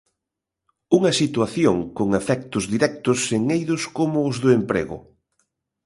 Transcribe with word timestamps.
Unha 0.97 1.11
situación 1.21 1.75
con 1.97 2.07
efectos 2.21 2.63
directos 2.73 3.19
en 3.37 3.41
eidos 3.57 3.83
como 3.97 4.17
os 4.29 4.35
do 4.43 4.49
emprego. 4.59 4.97